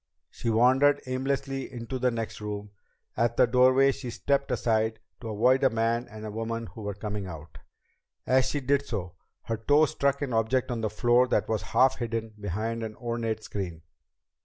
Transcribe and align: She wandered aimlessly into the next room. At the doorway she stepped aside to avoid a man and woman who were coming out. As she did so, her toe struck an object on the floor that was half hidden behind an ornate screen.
She 0.31 0.49
wandered 0.49 0.99
aimlessly 1.05 1.71
into 1.71 1.99
the 1.99 2.09
next 2.09 2.41
room. 2.41 2.71
At 3.15 3.37
the 3.37 3.45
doorway 3.45 3.91
she 3.91 4.09
stepped 4.09 4.49
aside 4.49 4.99
to 5.19 5.29
avoid 5.29 5.63
a 5.63 5.69
man 5.69 6.07
and 6.09 6.33
woman 6.33 6.65
who 6.65 6.81
were 6.81 6.95
coming 6.95 7.27
out. 7.27 7.59
As 8.25 8.45
she 8.49 8.61
did 8.61 8.83
so, 8.83 9.13
her 9.43 9.57
toe 9.57 9.85
struck 9.85 10.23
an 10.23 10.33
object 10.33 10.71
on 10.71 10.81
the 10.81 10.89
floor 10.89 11.27
that 11.27 11.47
was 11.47 11.61
half 11.61 11.97
hidden 11.97 12.33
behind 12.41 12.81
an 12.81 12.95
ornate 12.95 13.43
screen. 13.43 13.83